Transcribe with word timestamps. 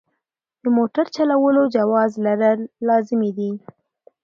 د 0.61 0.63
موټر 0.77 1.05
چلولو 1.15 1.61
جواز 1.75 2.11
لرل 2.25 2.59
لازمي 2.87 3.31
دي. 3.37 3.51